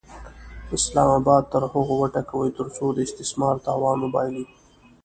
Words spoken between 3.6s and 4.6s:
توان وبایلي.